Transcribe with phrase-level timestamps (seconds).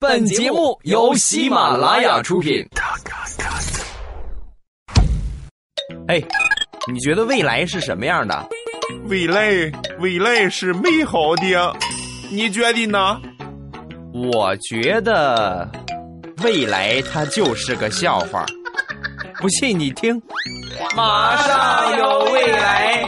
[0.00, 2.64] 本节目由喜马拉雅出品。
[6.06, 6.22] 哎，
[6.86, 8.48] 你觉得未来是什么样的？
[9.08, 9.50] 未来，
[9.98, 11.76] 未来是美好的，
[12.30, 13.20] 你觉得呢？
[14.14, 15.68] 我觉得
[16.44, 18.46] 未来它就是个笑话。
[19.40, 20.22] 不信你听，
[20.94, 23.02] 马上有未来。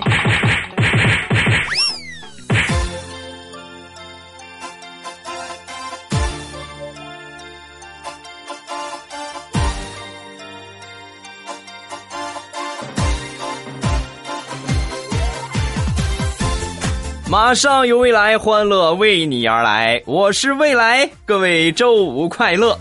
[17.31, 20.03] 马上有未来，欢乐为你而来。
[20.05, 22.77] 我是未来，各位周五快乐。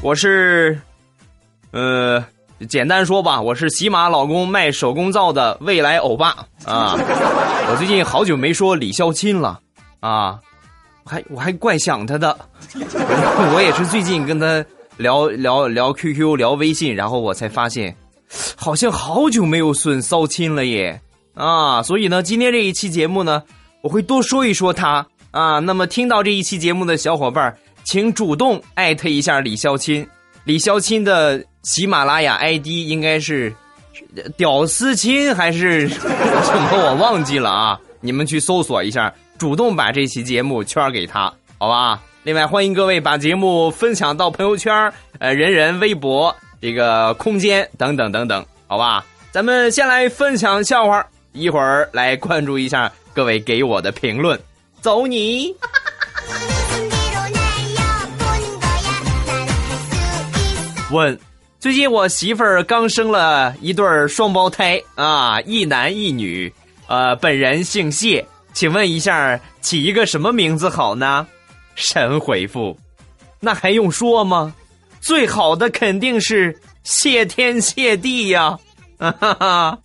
[0.00, 0.80] 我是，
[1.72, 2.24] 呃，
[2.68, 6.28] 简单说吧，我是喜马老公卖手工皂的未来欧巴
[6.64, 6.94] 啊。
[7.68, 9.58] 我最近好久没说李孝钦了
[9.98, 10.38] 啊，
[11.04, 12.38] 还我还怪想他的。
[13.52, 14.64] 我也是最近跟他
[14.98, 17.92] 聊聊聊 QQ 聊微信，然后我才发现，
[18.54, 21.00] 好像好久没有损骚亲了耶。
[21.34, 23.42] 啊，所以呢，今天这一期节目呢，
[23.82, 25.58] 我会多说一说他啊。
[25.58, 30.06] 那么听到这一期节目的小伙伴，请主动艾特一下李潇钦。
[30.44, 33.54] 李潇钦的喜马拉雅 ID 应该是
[34.36, 36.70] “屌丝亲”还是什么？
[36.72, 37.80] 我忘记了啊。
[38.00, 42.00] 你们去搜索一下，主动把这期节目圈给他，好吧？
[42.22, 49.04] 另外，欢迎各位把节目分享到朋友圈、呃人人微博、这个空间等等等等，好吧？
[49.30, 51.06] 咱们先来分享笑话。
[51.32, 54.38] 一会儿来关注一下各位给我的评论，
[54.80, 55.54] 走你！
[60.90, 61.16] 问：
[61.60, 66.52] 最近我媳妇儿刚生了一对双胞胎啊，一男一女，
[66.88, 71.26] 呃，本人姓谢，请问一下起一个什么名字好呢？
[71.76, 72.76] 神回复：
[73.38, 74.52] 那还用说吗？
[75.00, 78.58] 最好的肯定是谢天谢地呀！
[78.98, 79.78] 啊哈哈。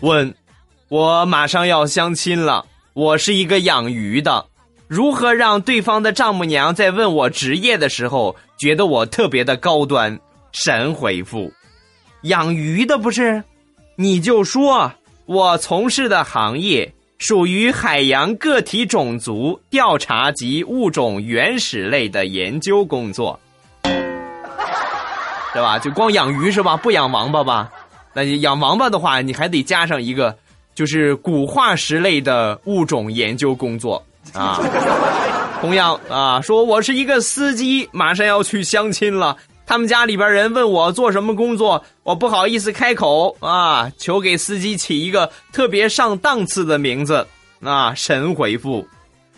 [0.00, 0.34] 问，
[0.88, 4.46] 我马上要相亲了，我是一个养鱼的，
[4.88, 10.18] 如何让对方的丈母娘在问我职业的时候觉得我特别的高端？
[10.52, 11.52] 神回复，
[12.22, 13.44] 养鱼的不是，
[13.96, 14.92] 你就说
[15.26, 23.38] 我从事的行业属于海洋个体种族调查及物种原始类的研究工作，
[25.52, 25.78] 对吧？
[25.78, 26.76] 就光养鱼是吧？
[26.76, 27.70] 不养王八吧？
[28.12, 30.36] 那你养王八的话，你还得加上一个，
[30.74, 34.60] 就是古化石类的物种研究工作啊。
[35.60, 39.36] 同样啊，说我是一个司机，马上要去相亲了。
[39.66, 47.24] 他们家里边人问我做什么工作，我不好意思开口啊，求给司机起一个特别上档次的名字
[47.62, 47.94] 啊。
[47.94, 48.84] 神回复：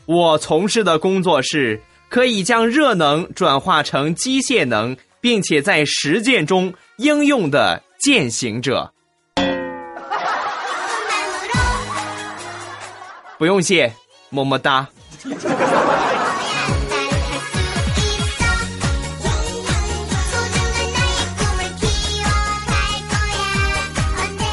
[0.07, 1.79] 我从事的工作是
[2.09, 7.83] 可以将热能转化成机械能，并且在实践中应用的。
[8.05, 8.93] 践行者，
[13.39, 13.93] 不用谢，
[14.29, 14.89] 么么哒。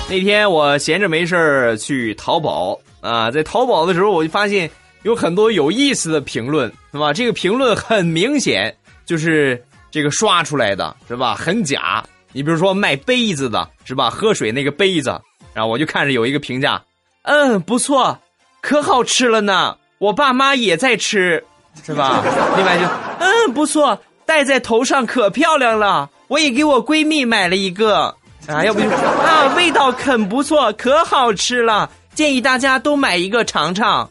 [0.08, 4.70] 那天我闲着没事儿去淘宝啊，在淘宝的时候，我就发现
[5.02, 7.12] 有很多有意思的评论，是吧？
[7.12, 9.60] 这个评论很明显就是
[9.92, 11.36] 这个刷出来的，是吧？
[11.36, 12.04] 很假。
[12.32, 14.10] 你比如说卖杯子的是吧？
[14.10, 15.20] 喝水那个杯子，
[15.54, 16.82] 然后我就看着有一个评价，
[17.24, 18.20] 嗯，不错，
[18.62, 19.76] 可好吃了呢。
[19.98, 21.44] 我爸妈也在吃，
[21.84, 22.24] 是吧？
[22.56, 22.86] 另外就，
[23.20, 26.10] 嗯，不错，戴在头上可漂亮了。
[26.28, 28.16] 我也给我闺蜜买了一个
[28.48, 34.08] 啊，要不就啊，味道很不错，可好吃了，建议大家都买一个尝尝。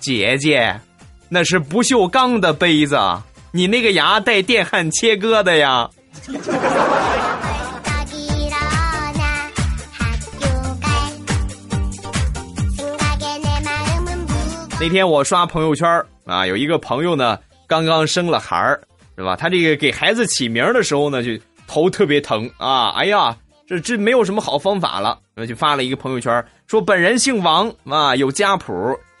[0.00, 0.80] 姐姐，
[1.28, 2.98] 那是不锈钢的杯子。
[3.52, 5.88] 你那个牙带电焊切割的呀？
[14.78, 15.88] 那天我刷朋友圈
[16.26, 18.80] 啊，有一个朋友呢，刚刚生了孩儿，
[19.16, 19.34] 是吧？
[19.34, 21.30] 他这个给孩子起名的时候呢，就
[21.66, 22.90] 头特别疼啊！
[22.90, 23.34] 哎呀，
[23.66, 25.18] 这这没有什么好方法了，
[25.48, 28.72] 就发了一个朋友圈，说本人姓王啊，有家谱，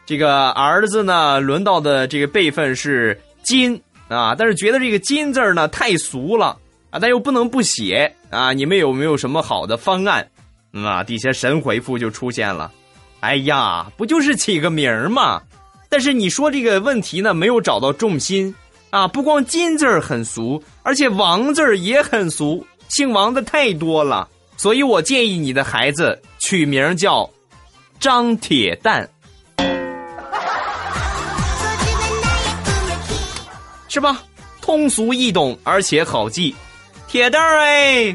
[0.06, 3.78] 这个儿子呢，轮到的这个辈分是金。
[4.08, 6.56] 啊，但是觉得这个“金”字呢太俗了
[6.90, 8.52] 啊，但又不能不写啊。
[8.52, 10.24] 你们有没有什么好的方案？
[10.72, 12.70] 啊，底下神回复就出现了。
[13.18, 15.42] 哎呀，不就是起个名儿吗？
[15.88, 18.54] 但是你说这个问题呢，没有找到重心。
[18.90, 24.28] 啊，不光金字很俗，而且王字也很俗，姓王的太多了。
[24.56, 27.28] 所以我建议你的孩子取名叫
[27.98, 29.10] 张铁蛋，
[33.96, 34.22] 是吧？
[34.60, 36.54] 通俗易懂，而且好记。
[37.08, 38.14] 铁蛋儿哎。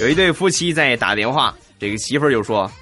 [0.00, 2.72] 有一对夫妻在打电话，这个媳妇儿就说：“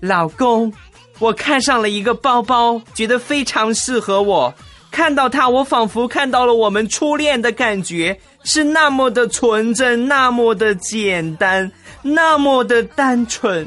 [0.00, 0.70] 老公，
[1.18, 4.52] 我看上了一个包包，觉得非常适合我。
[4.90, 11.70] 看到它，我仿佛看到了我们初恋的感觉，是那么的纯真，那么的简单，
[12.02, 13.66] 那么的单纯。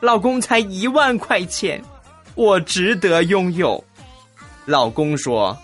[0.00, 1.82] 老公才一万块钱，
[2.34, 3.82] 我值得拥有。”
[4.66, 5.56] 老公说：“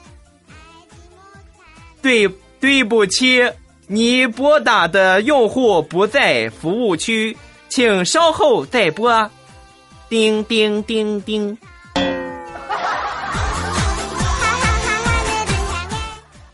[2.00, 2.28] 对，
[2.60, 3.50] 对不起。”
[3.88, 7.36] 你拨打的用户不在服务区，
[7.68, 9.30] 请稍后再拨。
[10.08, 11.58] 叮叮叮叮。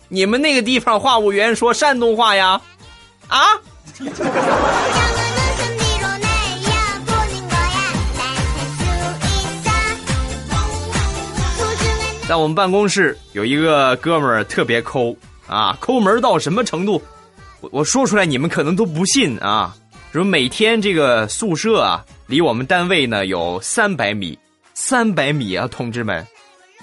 [0.09, 2.61] 你们那个地方话务员说山东话呀？
[3.29, 3.39] 啊？
[12.29, 15.17] 在我们办公室有一个哥们儿特别抠
[15.47, 17.01] 啊，抠门到什么程度？
[17.63, 19.75] 我我说出来你们可能都不信啊！
[20.13, 24.39] 说每天这个宿舍啊，离我们单位呢有三百米，
[24.75, 26.27] 三百米啊，同志们，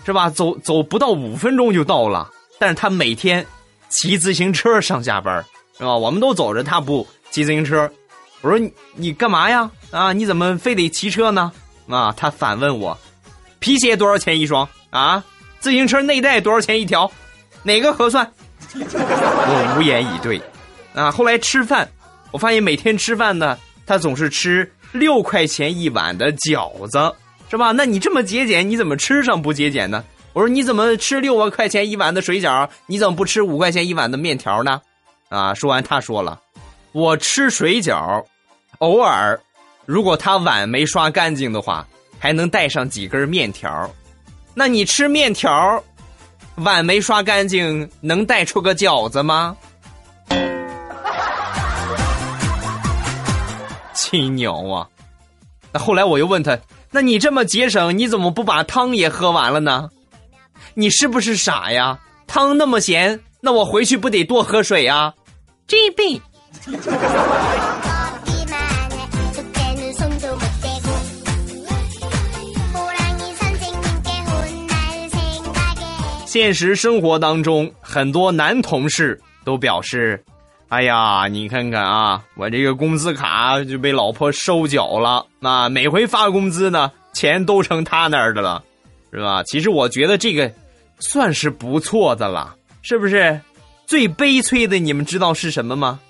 [0.03, 0.31] 是吧？
[0.31, 2.27] 走走不到五分钟就到了。
[2.57, 3.45] 但是他每天
[3.87, 5.45] 骑自行车上下班，
[5.77, 5.95] 是吧？
[5.95, 7.87] 我们都走着，他不骑自行车。
[8.41, 9.69] 我说你你干嘛呀？
[9.91, 11.51] 啊，你怎么非得骑车呢？
[11.87, 12.97] 啊，他反问我，
[13.59, 14.67] 皮鞋多少钱一双？
[14.89, 15.21] 啊，
[15.65, 17.11] 自行车内带多少钱一条？
[17.63, 18.31] 哪个合算？
[18.77, 20.39] 我无言以对。
[20.93, 21.89] 啊，后来吃饭，
[22.29, 27.11] 我发现每天吃饭呢，他总是吃六块钱一碗的饺子，
[27.49, 27.71] 是吧？
[27.71, 30.03] 那你这么节俭，你怎么吃上不节俭呢？
[30.33, 34.79] 我说你怎么吃六万块钱一碗的水饺，你怎么不吃五块钱一碗的面条呢？
[35.29, 36.39] 啊，说完他说了，
[36.91, 38.23] 我吃水饺，
[38.77, 39.39] 偶尔，
[39.87, 41.87] 如果他碗没刷干净的话，
[42.19, 43.89] 还能带上几根面条。
[44.55, 45.83] 那你吃面条，
[46.55, 49.55] 碗没刷干净，能带出个饺子吗？
[53.93, 54.87] 亲娘啊！
[55.71, 56.57] 那后来我又问他
[56.89, 59.89] ：“那你这么节省，你怎么不把汤也喝完了呢？
[60.73, 61.99] 你是不是傻呀？
[62.25, 65.13] 汤那么咸，那我回去不得多喝水啊
[65.67, 66.21] ？”G B。
[76.35, 80.21] 现实生活当中，很多男同事都表示。
[80.67, 85.25] 哎呀，你看看啊，我这个工资卡就被老婆收缴了。
[85.39, 88.61] 那每回发工资呢，钱都成他那儿的了，
[89.13, 89.43] 是吧？
[89.43, 90.51] 其实我觉得这个
[90.99, 93.39] 算是不错的了，是不是？
[93.87, 96.01] 最悲催的，你们知道是什么吗？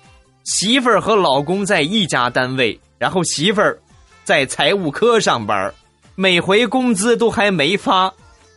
[0.42, 3.78] 媳妇儿和老公在一家单位，然后媳妇儿
[4.24, 5.72] 在财务科上班，
[6.16, 8.12] 每回工资都还没发，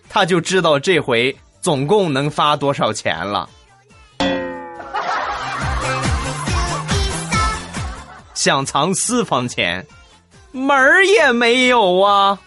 [0.09, 3.49] 他就知道这回总共能发多少钱了。
[8.33, 9.85] 想藏私房钱，
[10.51, 12.39] 门儿也没有啊！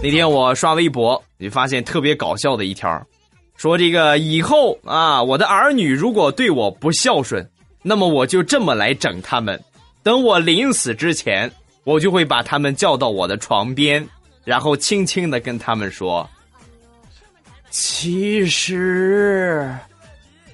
[0.00, 3.04] 那天我刷微博，就发现特别搞笑的一条，
[3.56, 7.50] 说这个以后啊，我的儿女如果对我不孝顺，
[7.88, 9.58] 那么我就这么来整他们。
[10.02, 11.50] 等我临死之前，
[11.84, 14.06] 我就会把他们叫到我的床边。
[14.44, 16.28] 然后轻轻的跟他们说
[17.70, 19.74] ：“其实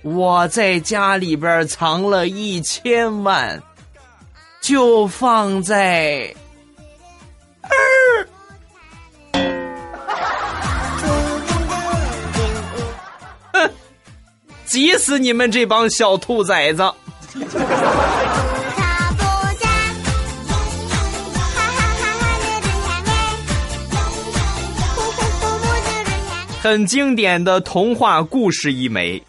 [0.02, 3.60] 我在家里边藏了一千万，
[4.60, 6.32] 就放在……
[13.52, 13.70] 哼，
[14.66, 16.92] 急死你们这帮小兔崽子！”
[26.62, 29.22] 很经典的童话故事一枚。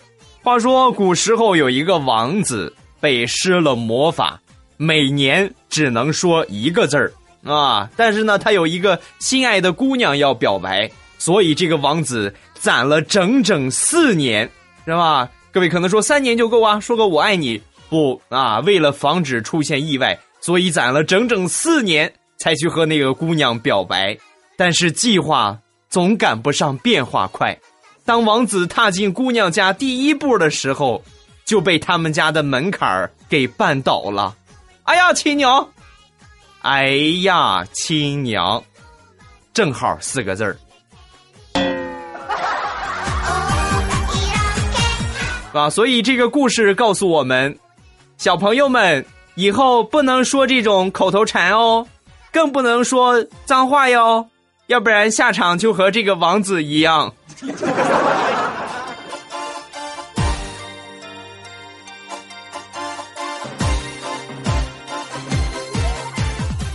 [0.44, 4.40] 话说古时候有一个王子被施了魔法，
[4.78, 7.12] 每年只能说一个字儿
[7.44, 7.90] 啊。
[7.98, 14.50] 但是呢，他有一个心爱的姑娘要表白，所以这个王子攒了整整四年，
[14.86, 15.28] 是吧？
[15.52, 17.60] 各位可能说三年就够啊，说个我爱你
[17.90, 18.60] 不啊？
[18.60, 24.18] 为了防止出现意外，所以攒了整整四年才去和那个姑娘表白。
[24.58, 25.60] 但是计划。
[25.88, 27.58] 总赶不上变化快。
[28.04, 31.02] 当王子踏进姑娘家第一步的时候，
[31.46, 34.36] 就被他们家的门槛儿给绊倒了。
[34.84, 35.70] 哎呀，亲娘！
[36.64, 36.88] 哎
[37.22, 38.62] 呀，亲娘！
[39.54, 40.58] 正好四个字儿。
[45.54, 47.58] 啊，所以这个故事告诉我们，
[48.18, 49.06] 小朋友们
[49.36, 51.86] 以后不能说这种口头禅哦，
[52.32, 54.26] 更不能说脏话哟，
[54.68, 57.14] 要不然下场就和这个王子一样。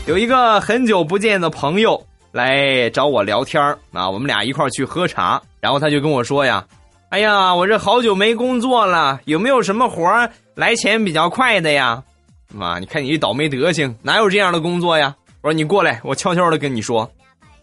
[0.06, 6.64] 有一个很久不见的朋友来找我聊天啊，我们俩一块去喝茶，然后他就跟我说呀
[7.10, 10.28] ：“哎呀，我这好久没工作了，有没有什么活
[10.60, 12.04] 来钱比较快的呀？”
[12.52, 15.16] 妈，你看你这倒霉德行，哪有这样的工作呀？
[15.40, 17.10] 我说你过来，我悄悄的跟你说，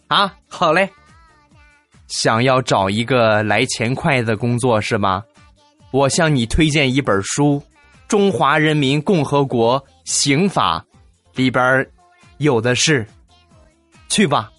[0.07, 0.89] 啊，好嘞。
[2.07, 5.23] 想要找一个来钱快的工作是吗？
[5.91, 7.61] 我向你推荐一本书，
[8.07, 10.79] 《中华人民共和国刑法》，
[11.35, 11.87] 里边
[12.39, 13.05] 有的是。
[14.09, 14.49] 去吧。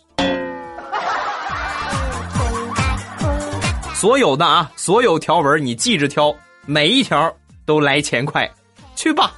[3.94, 6.32] 所有的啊，所有条文你记着挑，
[6.66, 7.34] 每一条
[7.68, 8.50] 都来钱快。
[8.96, 9.34] 去吧。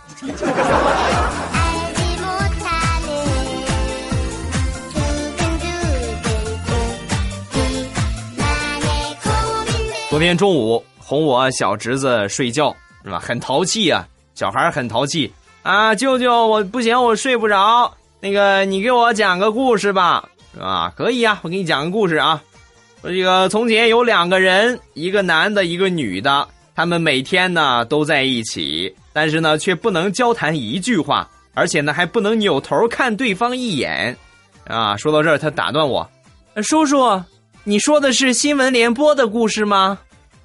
[10.09, 12.73] 昨天中午哄我小侄子睡觉
[13.03, 13.19] 是吧？
[13.19, 14.07] 很淘气啊，
[14.37, 15.33] 小孩很淘气
[15.65, 15.93] 啊！
[15.93, 17.93] 舅舅，我不行，我睡不着。
[18.21, 20.93] 那个，你给我讲个故事吧，是吧？
[20.97, 22.41] 可以啊，我给你讲个故事啊。
[23.03, 34.17] 说这个从前有两个人，一个男的，一个女的，他们每天呢都在一起，但是呢却不能交谈一句话，而且呢还不能扭头看对方一眼。
[34.67, 36.09] 啊，说到这儿，他打断我，
[36.63, 37.23] 叔叔。
[37.65, 39.99] 你说的是新闻联播的故事吗？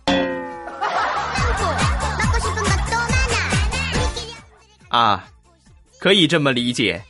[4.90, 5.26] 啊，
[6.00, 7.02] 可以这么理解。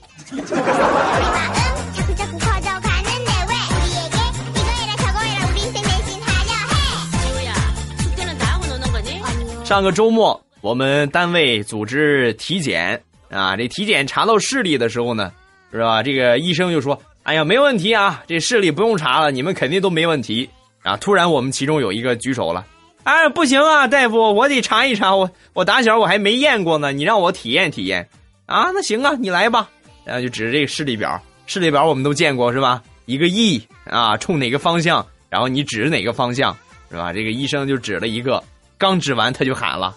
[9.65, 15.31] 上个周末，我们单位组织体检啊，这体检查到视力的时候呢，
[15.72, 16.03] 是吧？
[16.03, 17.01] 这个医生就说。
[17.24, 20.48] 哎呀，没问题啊，这视力不用查了，你们肯定都没问题
[20.84, 20.95] 啊！
[20.98, 22.63] 突然，我们其中有一个举手了，
[23.03, 28.07] 哎，不行啊，大夫，我得查一查，我我打小我还没验过呢，你让我体验体验
[28.45, 28.69] 啊？
[28.75, 29.67] 那行啊，你来吧，
[30.03, 32.84] 然后就指着这个视力表，视力表我们都见过是吧？
[33.07, 36.55] 一个 E 啊，冲哪个方向，然后你指哪个方向
[36.91, 37.12] 是吧？
[37.12, 38.43] 这个医生就指了一个，
[38.77, 39.96] 刚指完他就喊了，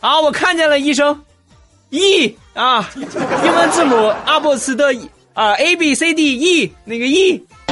[0.00, 1.24] 啊，我看见了，医生
[1.90, 4.94] ，E 啊，英文字母阿波斯的。
[5.34, 7.46] 啊，A B C D E 那个 E，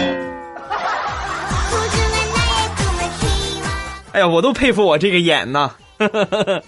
[4.13, 5.75] 哎呀，我都佩服我这个眼呐！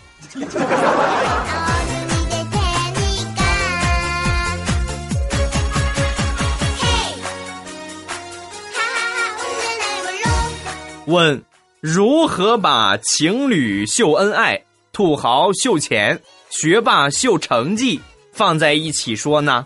[11.06, 11.40] 问：
[11.80, 14.60] 如何把情侣秀恩爱、
[14.92, 16.20] 土豪秀钱、
[16.50, 18.00] 学霸秀成绩
[18.32, 19.64] 放在一起说呢？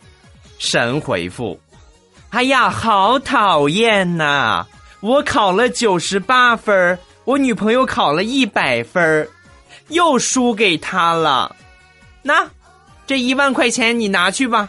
[0.59, 1.59] 神回复
[2.31, 4.67] ：“哎呀，好讨厌呐！
[5.01, 9.29] 我考了九十八分，我女朋友考了一百分，
[9.89, 11.57] 又输给他了。
[12.23, 12.49] 那
[13.07, 14.69] 这一万块钱你拿去吧。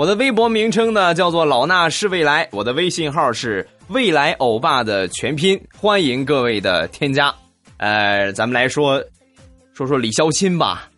[0.00, 5.62] 我的微博名称呢叫做老衲是未来，我的微信号是未来欧巴的全拼。
[5.78, 7.30] 欢迎各位的添加。
[7.76, 8.98] 呃，咱们来说
[9.74, 10.88] 说说李肖钦吧，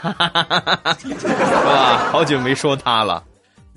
[0.00, 1.08] 哈哈哈哈哈是
[1.66, 2.08] 吧？
[2.12, 3.24] 好久没说他了。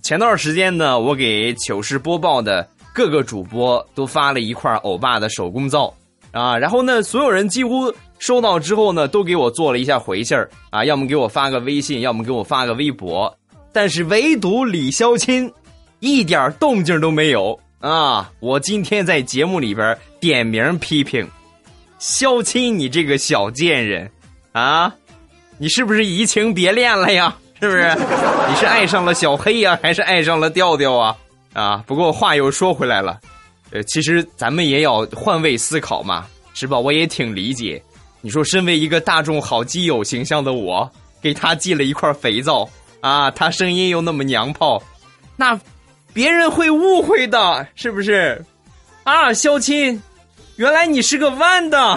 [0.04, 5.92] 前段时间呢，我给糗事播报的各个主播都发了一块欧巴的手工皂。
[6.32, 13.36] 啊，然后呢，所有人几乎收到之后呢，都给我做了一下回信儿啊，要么给我发个微信，要么给我发个微博，
[13.76, 15.52] 但是唯独李肖钦，
[16.00, 18.32] 一点动静都没有啊！
[18.40, 21.30] 我今天在节目里边点名批评，
[22.00, 24.10] 肖钦，你这个小贱人，
[24.54, 24.96] 啊，
[25.58, 27.36] 你是不是移情别恋了呀？
[27.60, 27.94] 是不是？
[28.48, 31.18] 你是爱上了小黑呀，还是爱上了调调啊？
[31.52, 31.84] 啊！
[31.86, 33.20] 不过话又说回来了。
[33.72, 36.26] 呃，其实咱们也要换位思考嘛。
[36.54, 36.80] 是吧？
[36.80, 37.84] 我也挺理解。
[38.22, 40.90] 你说，身为一个大众好基友形象的我，
[41.22, 42.70] 给他寄了一块肥皂
[43.06, 44.82] 啊，他声音又那么娘炮，
[45.36, 45.60] 那
[46.12, 48.44] 别人会误会的，是不是？
[49.04, 50.02] 啊，肖亲，
[50.56, 51.80] 原来你是个弯的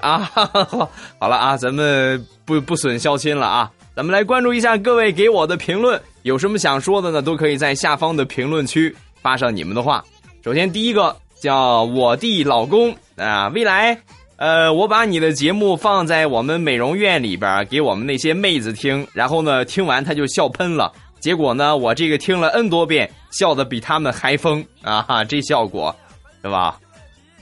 [0.00, 0.28] 啊！
[0.34, 7.22] 好， 好了啊，咱们不不损肖亲了啊，咱们来关注一下各位给我的评论，有什么想说的呢？
[7.22, 10.04] 都可以在下方的评论区发上你们的话。
[10.44, 13.96] 首先，第一个叫我弟老公啊，未来，
[14.36, 20.92] 呃，我把你的节目放在我们美容院里边给我们那些妹子听，然后呢，听完她就笑喷了。
[21.20, 25.00] 结果呢，我这个听了 N 多遍，笑的比他们还疯啊！
[25.02, 25.94] 哈，这效果，
[26.42, 26.78] 对吧？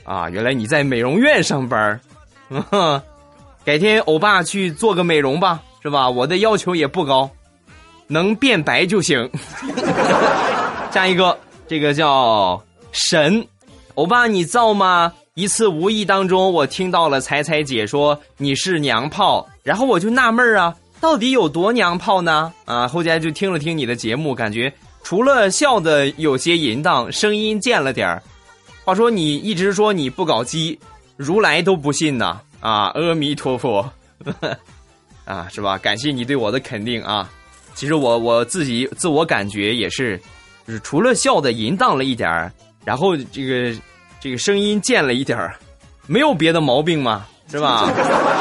[0.04, 1.98] 啊，原来你在美容院上班
[2.48, 3.02] 嗯，
[3.64, 6.08] 改天欧巴去做个美容吧，是吧？
[6.08, 7.28] 我的要求也不高，
[8.06, 9.28] 能变白就行。
[10.92, 13.44] 下一个，这个叫神，
[13.94, 15.12] 欧巴你造吗？
[15.34, 20.76] 一次无意当中，我听到了彩彩姐说你是娘炮，然后我就纳闷啊。
[21.00, 22.52] 到底有多娘炮呢？
[22.66, 24.70] 啊，后来就听了听你的节目，感觉
[25.02, 28.22] 除了笑的有些淫荡，声音贱了点儿。
[28.84, 30.78] 话说你一直说你不搞基，
[31.16, 32.38] 如来都不信呢。
[32.60, 33.90] 啊，阿弥陀佛，
[35.24, 35.78] 啊，是吧？
[35.78, 37.26] 感谢你对我的肯定啊。
[37.74, 40.20] 其实我我自己自我感觉也是，
[40.66, 42.52] 就是除了笑的淫荡了一点儿，
[42.84, 43.74] 然后这个
[44.22, 45.56] 这个声音贱了一点儿，
[46.06, 47.26] 没有别的毛病吗？
[47.50, 47.90] 是吧？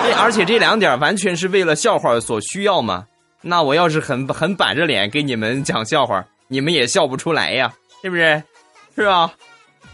[0.06, 3.04] 这 而且这两点完全是为了笑话所需要嘛？
[3.42, 7.74] 那我要是很很板着脸给你们讲笑话，你们也笑不出来呀，
[8.04, 8.44] 是不是？
[8.96, 9.34] 是吧？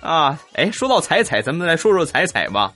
[0.01, 2.73] 啊，哎，说到彩彩，咱们来说说彩彩吧。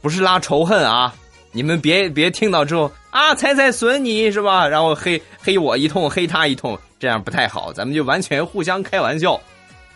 [0.00, 1.12] 不是拉仇恨啊，
[1.50, 4.68] 你们别别听到之后啊，彩彩损你是吧？
[4.68, 7.72] 然后黑黑我一通，黑他一通，这样不太好。
[7.72, 9.38] 咱们就完全互相开玩笑。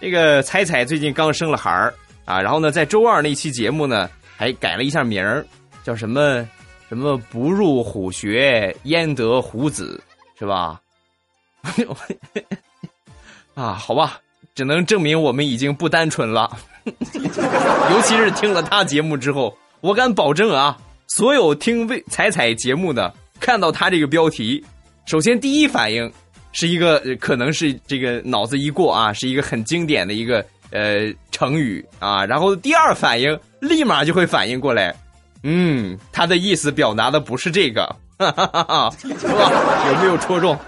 [0.01, 5.45] 这个彩彩最近刚生了孩儿啊，然后呢，在周二那期节目呢，还改了一下名儿。
[5.85, 6.49] 叫什么？
[6.88, 9.99] 什么不入虎穴，焉得虎子，
[10.38, 10.79] 是吧？
[13.55, 14.20] 啊，好吧，
[14.55, 16.51] 只能证明我们已经不单纯了。
[16.85, 24.62] 尤其是听了他节目之后，我敢保证啊，所有听魏彩彩节目的，看到他这个标题，
[25.07, 26.12] 首先第一反应
[26.53, 34.95] 是一个，可能是这个脑子一过啊，是一个很经典的一个呃成语啊，然后第二反应立马就会反应过来。
[35.45, 37.85] 嗯，他的意思表达的不是这个，
[38.19, 38.93] 是吧？
[39.89, 40.59] 有没有戳中？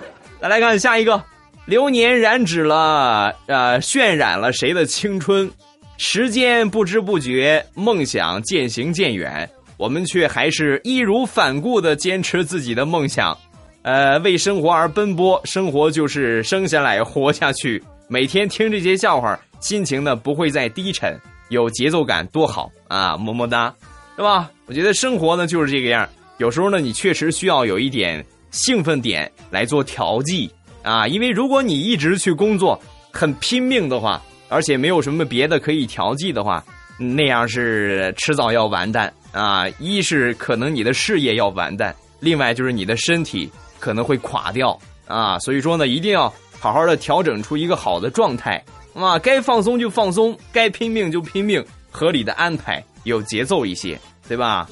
[0.41, 1.23] 再来看下一个，
[1.65, 5.51] 流年染指了，呃，渲染了谁的青春？
[5.97, 13.39] 时间不知不觉，梦想渐行渐远，我们却还是义如反顾的坚持自己的梦想，
[13.83, 17.81] 呃，为生活而奔波，生活就是生下来活下去。
[18.09, 23.17] 每天听这些笑话，心情呢不会再低沉，有节奏感，多好啊！
[23.17, 23.75] 么么哒。
[24.15, 24.51] 是吧？
[24.67, 31.09] 我觉得生活呢就是这个样有时候呢，你确实需要有一点兴奋点来做调剂啊。
[31.09, 32.79] 因为如果你一直去工作
[33.11, 36.63] 很拼命的话，而且没有什么别的可以调剂的话，
[36.99, 39.67] 那样是迟早要完蛋啊。
[39.79, 43.51] 一是可能你的事业要完蛋，另外就是你的身体
[43.81, 45.39] 可能会垮掉啊。
[45.39, 48.63] 所以说呢，一定要好好的调整出一个好的状态
[48.95, 49.19] 啊。
[49.19, 52.83] 该放松就放松，该拼命就拼命，合理的安排。
[53.05, 54.67] 有节奏一些，对吧？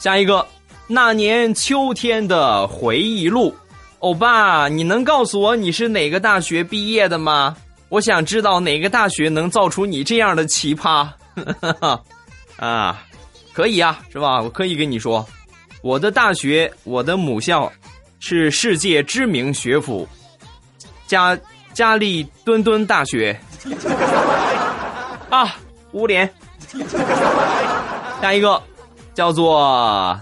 [0.00, 0.44] 下一个，
[0.86, 3.54] 那年秋天的回忆录，
[4.00, 7.56] 欧巴，你能告诉我你是哪个大学毕业的吗？
[7.88, 11.08] 我想知道哪个大学能造出你这样的奇葩。
[12.58, 13.02] 啊，
[13.52, 14.42] 可以啊，是吧？
[14.42, 15.24] 我可以跟你说，
[15.82, 17.72] 我的大学，我的母校
[18.18, 20.06] 是世界知名学府，
[21.06, 21.38] 加
[21.72, 23.38] 加利敦敦大学。
[25.30, 25.56] 啊，
[25.92, 26.28] 捂脸。
[28.20, 28.60] 下一个
[29.14, 30.18] 叫做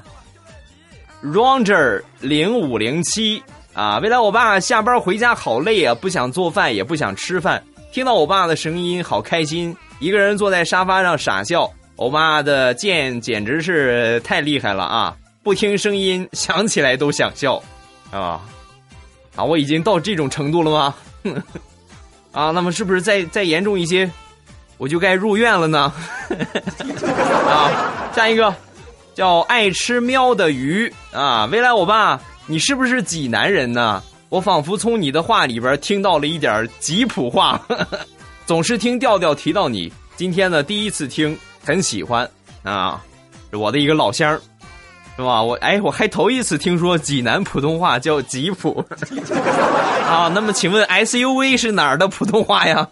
[1.22, 3.98] Ranger 零五零七啊！
[3.98, 11.70] 未来我爸下班回家好累啊，不想做饭也不想吃饭，听到我爸的声音好开心，一个人坐在沙发上傻笑。
[11.96, 15.16] 我爸的剑简直是太厉害了啊！
[15.42, 17.62] 不听声音想起来都想笑
[18.10, 18.40] 啊！
[19.34, 20.94] 啊，我已经到这种程度了吗？
[22.36, 24.08] 啊，那么是不是再再严重一些？
[24.76, 25.90] 我就该入院了呢，
[27.48, 28.12] 啊！
[28.14, 28.54] 下一个
[29.14, 31.46] 叫爱吃喵的鱼啊！
[31.46, 34.02] 未来我爸，你是不是济南人呢？
[34.28, 37.58] 我仿佛从你的话里边听到了一点吉普话，
[38.44, 39.90] 总是听调调提到你。
[40.14, 42.28] 今天呢，第一次听，很喜欢
[42.62, 43.02] 啊！
[43.52, 44.38] 我的一个老乡儿。
[45.16, 45.42] 是吧？
[45.42, 48.84] 我哎，我还头一次听说济南普通话叫吉普
[50.06, 50.30] 啊。
[50.34, 52.86] 那么，请问 SUV 是哪儿的普通话呀？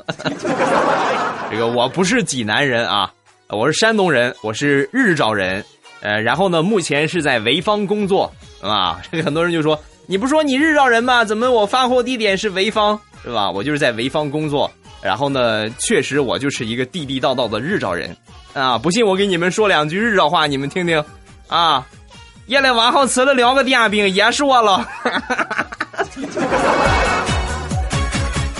[1.50, 3.12] 这个我不是济南人啊，
[3.50, 5.62] 我是山东人，我是日照人，
[6.00, 8.32] 呃，然后呢，目前是在潍坊工作
[8.62, 9.00] 啊。
[9.10, 11.24] 这个很多人就说，你不说你日照人吗？
[11.24, 13.50] 怎么我发货地点是潍坊，是吧？
[13.50, 14.70] 我就是在潍坊工作，
[15.02, 18.16] 然后呢，确实我就是一个地地道道的日照人
[18.54, 18.78] 啊。
[18.78, 21.04] 不信我给你们说两句日照话，你们听听
[21.48, 21.86] 啊。
[22.46, 24.86] 夜里晚上吃了两个电饼，也是我了。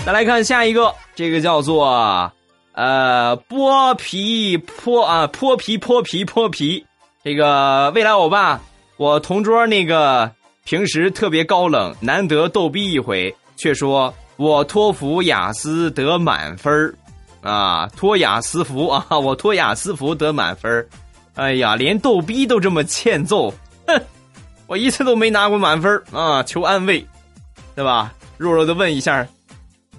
[0.07, 2.33] 再来看下一个，这个叫做
[2.73, 6.85] 呃剥皮剥啊剥皮剥皮剥皮。
[7.23, 8.61] 这个未来欧巴，
[8.97, 10.31] 我同桌那个
[10.65, 16.95] 平时特别高冷，难得逗逼一回，却说我托福雅思得满分
[17.43, 20.87] 啊，托雅思福啊，我托雅思福得满分
[21.35, 23.53] 哎呀，连逗逼都这么欠揍，
[23.87, 24.01] 哼
[24.67, 27.05] 我一次都没拿过满分啊，求安慰，
[27.75, 28.13] 对吧？
[28.39, 29.27] 弱弱的问一下。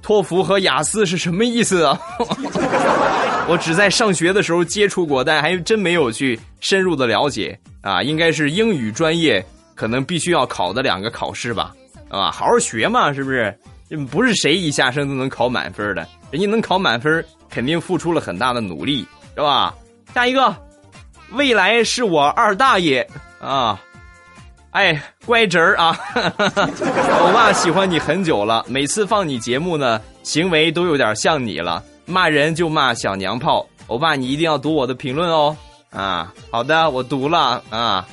[0.02, 2.00] 托福和雅思是什么意思啊？
[3.50, 8.04] 我只在上学的时候接触过，但还真没有去深入的了解啊。
[8.04, 9.44] 应该是英语专业
[9.74, 11.74] 可能必须要考的两个考试吧？
[12.10, 13.58] 啊，好好学嘛，是不是？
[14.12, 19.74] 不是谁一下生都能考满分的，人家能考满分，肯定付出了很大的努力，是吧？
[20.14, 20.56] 下一个，
[21.32, 23.08] 未来是我二大爷
[23.46, 23.80] 啊。
[24.72, 25.98] 哎，乖侄儿啊，
[27.22, 33.66] 欧巴喜欢你很久了，每次放你节目呢，行为都有点像你了，骂人就骂小娘炮。
[33.88, 35.56] 欧巴，你一定要读我的评论哦。
[35.92, 38.06] 啊，好的，我读了啊，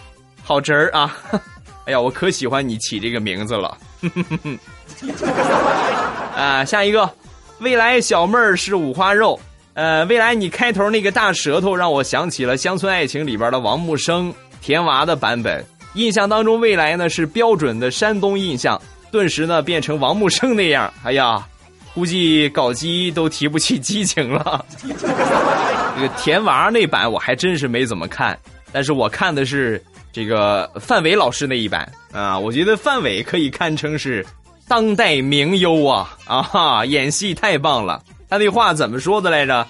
[0.44, 1.16] 好侄儿啊。
[1.84, 3.76] 哎呀，我可喜欢你起这个名字了。
[6.36, 7.10] 啊，下一个，
[7.58, 9.40] 未来小妹儿是五花肉。
[9.74, 15.62] 呃，未来你开头那个大舌头让我想起了《乡村爱情》里边的王木生甜娃的版本。
[15.94, 20.90] 印象当中，未来呢是标准的山东印象，顿时呢变成王木生那样。
[21.02, 21.46] 哎呀，
[21.92, 24.64] 估计搞基都提不起激情了。
[24.80, 28.38] 这个甜娃那版我还真是没怎么看，
[28.72, 32.38] 但是我看的是这个范伟老师那一版啊。
[32.38, 34.24] 我觉得范伟可以堪称是
[34.66, 38.02] 当代名优啊啊哈，演戏太棒了。
[38.30, 39.66] 他那话怎么说的来着？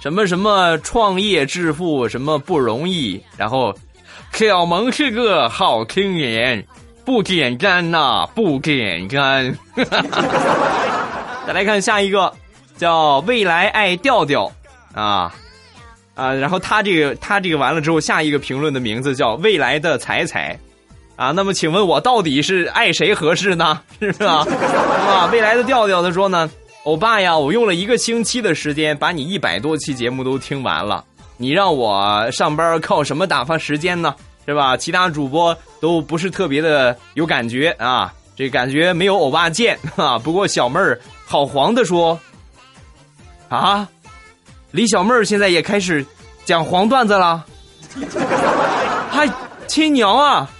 [0.00, 3.74] 什么什么创业致富什么不容易，然后。
[4.38, 6.64] 小萌是个好青年，
[7.04, 9.52] 不简单呐，不简单。
[11.44, 12.32] 再来看下一个，
[12.76, 14.48] 叫未来爱调调
[14.94, 15.34] 啊
[16.14, 20.56] 啊，然后他这个他这个完了之后，下一个评论的名字叫未来的彩彩
[21.16, 21.32] 啊。
[21.32, 23.80] 那么请问我到底是爱谁合适呢？
[23.98, 24.46] 是吧？
[24.46, 26.48] 啊，未来的调调他说呢，
[26.84, 31.04] 欧巴呀，我用了一个星期的时间把你一百多期节目都听完了。
[31.40, 34.14] 你让我上班靠什么打发时间呢？
[34.48, 34.78] 是吧？
[34.78, 40.18] 其他主播都不是特别的有感觉啊，这感觉没有欧巴贱啊。
[40.18, 42.18] 不过小妹儿好黄的说，
[43.50, 43.86] 啊，
[44.70, 46.02] 李小妹儿现在也开始
[46.46, 47.44] 讲黄段子了，
[49.12, 49.28] 嗨，
[49.66, 50.50] 亲娘啊，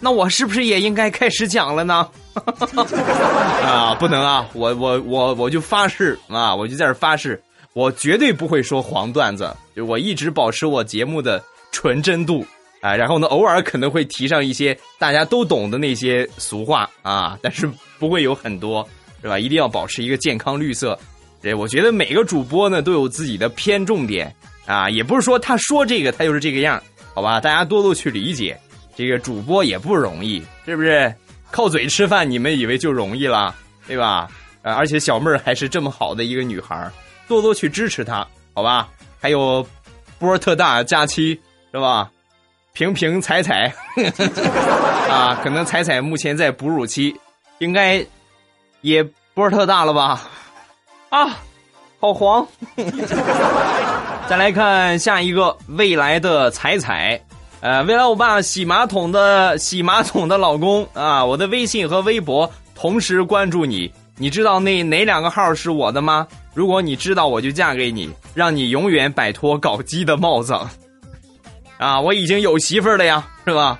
[0.00, 2.08] 那我是不是也应该开始讲了呢？
[3.62, 7.38] 啊，不能啊，我我我我就发誓啊，我就在这发誓。
[7.74, 12.46] 我绝对不会说黄段子，就我一直保持我节目的纯真度
[12.82, 18.86] 啊，然后呢，偶尔可能会提上一些大家都懂的那些俗话啊，但是不会有很多，
[19.22, 19.38] 是吧？
[19.38, 20.98] 一定要保持一个健康绿色。
[21.40, 24.34] 对，我觉得每个主播呢都有自己的偏重点
[24.66, 26.82] 啊，也不是说他说这个他就是这个样，
[27.14, 27.40] 好吧？
[27.40, 28.58] 大家多多去理解，
[28.96, 31.14] 这个主播也不容易，是不是？
[31.52, 33.54] 靠嘴吃饭，你们以为就容易了，
[33.86, 34.28] 对吧？
[34.62, 36.90] 啊，而且小妹儿还是这么好的一个女孩
[37.28, 38.88] 多多去支持他，好吧？
[39.20, 39.64] 还有
[40.18, 41.38] 波特大假期
[41.72, 42.10] 是吧？
[42.72, 43.72] 平平彩彩
[45.10, 47.14] 啊，可能彩彩目前在哺乳期，
[47.58, 48.04] 应该
[48.80, 49.04] 也
[49.34, 50.28] 波特大了吧？
[51.10, 51.36] 啊，
[52.00, 52.46] 好黄！
[54.28, 57.20] 再来看下一个未来的彩彩，
[57.60, 66.26] 呃，未来我爸洗马桶的洗马桶的老公啊，我的微信和微博同时关注你，你知道那哪两个号是我的吗？
[66.54, 70.54] 如果你知道，我就嫁给你，让你永远摆脱搞基的帽子。
[71.82, 73.76] 啊，我已经有媳妇儿了呀，是吧？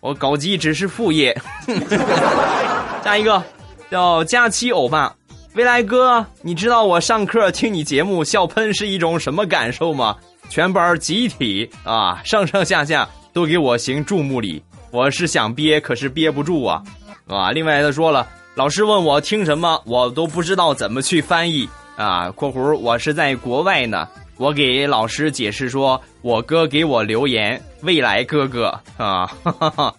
[0.00, 1.38] 我搞基只是副业。
[3.04, 3.42] 下一个
[3.90, 5.14] 叫佳期欧巴，
[5.54, 10.16] 未来哥，你知道我上课听你节目笑喷是一种什么感受吗？
[10.48, 16.82] 全班集体啊，上上下下都给我行注目礼，我是想憋，可是憋不住啊，
[17.28, 17.50] 啊！
[17.50, 21.68] 另外他说了，老师问我听什么，我都不知道怎么去翻译。
[21.96, 24.08] 啊，括弧我是在国外呢，
[24.42, 29.94] 我给老师解释说，我哥给我留言，未来哥哥啊，哈哈哈，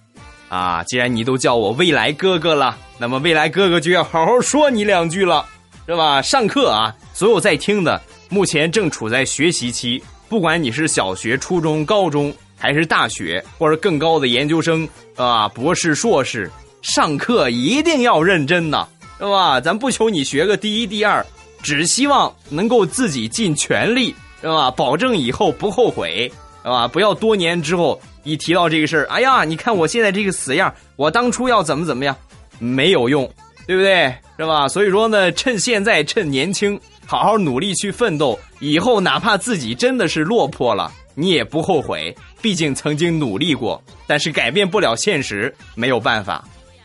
[0.50, 5.46] 啊，既然你都叫我未来哥哥了，那么未来哥哥就要好好说你两句了，
[5.86, 6.22] 是吧？
[6.22, 16.52] 上课啊，所有在听的，目前正处在学习期，不管你是小学、初中、高中，还是大学，或者更高的研究生啊、博士、硕士，
[16.82, 18.86] 上课一定要认真呐，
[19.18, 19.62] 是吧？
[19.62, 21.26] 咱不求你学个第一、第二，
[21.62, 24.70] 只希望能够自己尽全力，是吧？
[24.70, 26.88] 保证以后不后悔，是吧？
[26.88, 32.16] 不要多年之后一提到这个事儿，哎呀，你看我现在这个死样，我当初要怎么怎么样，
[32.60, 33.28] 没有用，
[33.66, 34.14] 对不对？
[34.38, 34.68] 是吧？
[34.68, 36.80] 所以说呢，趁现在，趁年轻。
[37.06, 42.16] 好好努力去奋斗，以后哪怕自己真的是落魄了，你也不后悔。
[42.42, 46.44] 毕竟曾经努力过，但是改变不了现实，没有办法，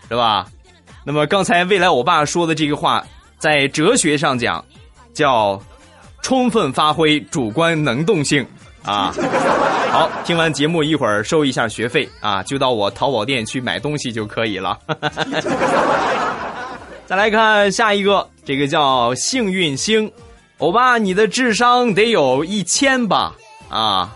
[0.08, 0.46] 是吧？
[1.04, 3.06] 那么刚才未来我爸说的这个话，
[3.38, 4.62] 在哲学上讲，
[5.14, 5.58] 叫
[6.22, 8.46] 充分发挥主观能动性
[8.82, 9.14] 啊。
[9.90, 14.78] 好，听完节目一会儿收一下学费啊，就到我淘宝店去买东西就可以了。
[17.06, 20.10] 再来看下一个，这个叫幸运星，
[20.58, 23.34] 欧巴，你的智商得有一千吧？
[23.70, 24.14] 啊，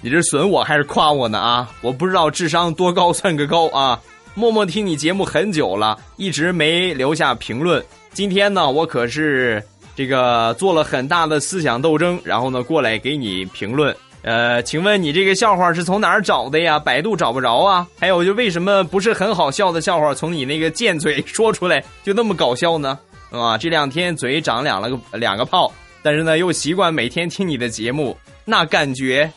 [0.00, 1.38] 你这损我还是夸我呢？
[1.38, 4.00] 啊，我不知道智商多高算个高啊！
[4.34, 7.84] 默默听你节目很久了，一直没留下评论。
[8.12, 9.60] 今天呢，我可是
[9.94, 13.94] 这个做了很大的思想斗争，然后呢过来给你评论。
[14.22, 16.78] 呃，请问你这个笑话是从哪儿找的呀？
[16.78, 17.86] 百度找不着啊？
[17.98, 22.98] 还有就为什么不是很好笑的笑话，从你那个贱嘴说出来 就那么搞笑呢？
[23.30, 25.70] 啊，这两天嘴长两了个两个泡，
[26.02, 29.30] 但是呢又习惯每天听你的节目，那感觉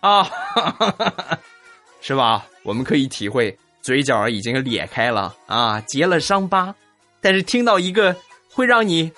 [0.00, 0.28] 啊，
[2.02, 2.44] 是吧？
[2.64, 6.74] 我们可以体会，嘴角已经裂开了啊，结了伤疤，
[7.20, 8.16] 但是听到一个
[8.50, 9.12] 会让你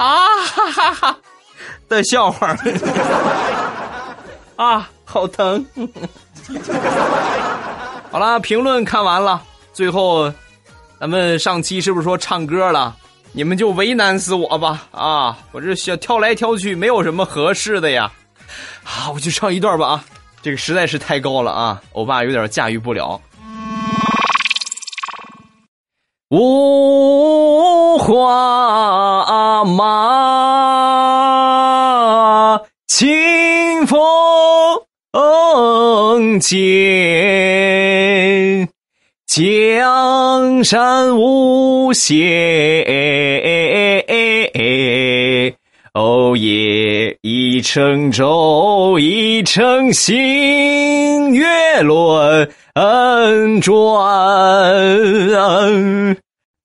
[0.00, 1.16] 啊哈哈哈
[1.88, 2.56] 的笑话。
[4.56, 5.64] 啊，好疼！
[8.10, 10.32] 好了，评论看完了，最后，
[10.98, 12.96] 咱们上期是不是说唱歌了？
[13.32, 14.86] 你们就为难死我吧！
[14.90, 18.10] 啊，我这小挑来挑去，没有什么合适的呀。
[18.84, 20.04] 啊，我就唱一段吧啊，
[20.42, 23.20] 这个实在是太高了啊，欧巴有点驾驭不了。
[26.30, 27.98] 五
[29.64, 31.40] 马，
[32.86, 33.98] 清风。
[36.40, 36.58] 见
[39.26, 42.84] 江山无限，
[45.92, 47.18] 哦耶！
[47.20, 52.50] 一乘舟，一乘星，月轮
[53.60, 53.76] 转。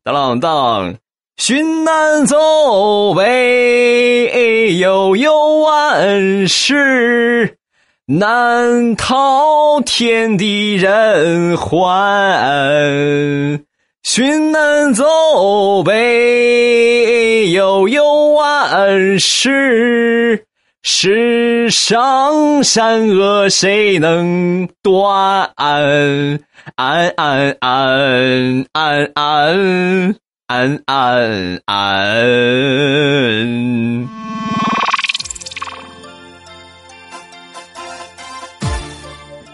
[0.04, 0.96] 当当，
[1.38, 7.58] 寻难走北悠悠万事。
[8.08, 13.66] 难逃天地人寰，
[14.04, 20.46] 寻难走北，悠悠万事。
[20.84, 25.52] 世上善恶谁能断？
[25.56, 26.40] 安
[26.76, 27.10] 安
[27.60, 30.16] 安安安
[30.48, 32.08] 安安安。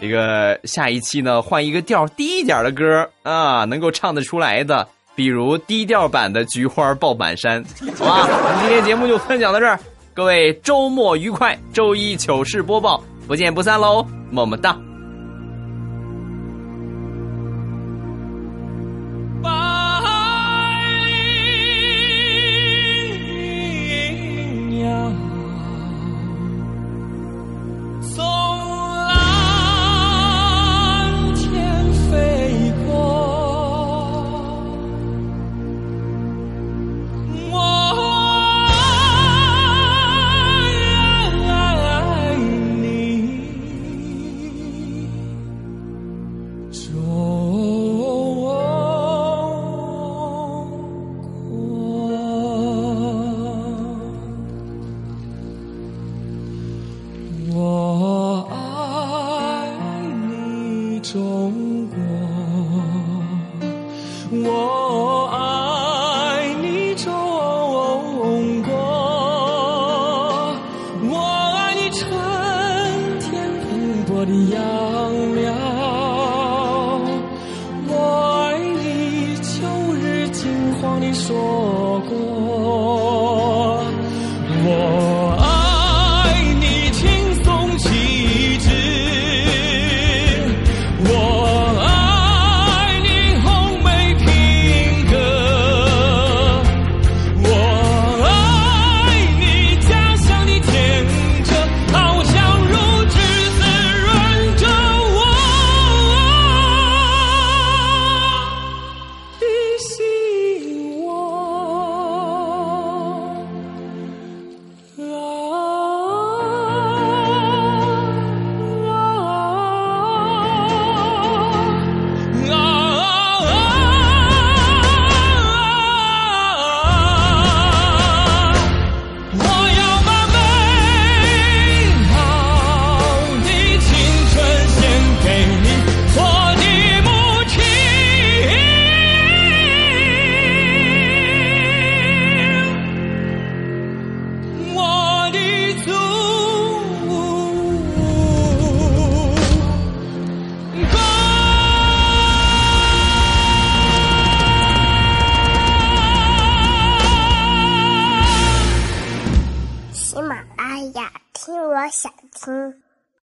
[0.01, 7.63] 这个下一期呢，换一个调低一点的歌啊，能够唱得出来的，比如低调版的《菊花爆满山》，
[7.97, 8.27] 好吧？
[8.27, 9.80] 我们今天节目就分享到这儿，
[10.13, 14.77] 各位周末愉快，周一糗事播报，不见不散喽，么么哒。